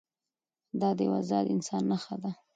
[0.79, 2.31] دا د یوه ازاد انسان نښه ده.